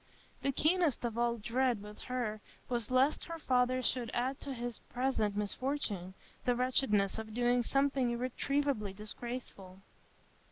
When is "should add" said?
3.83-4.39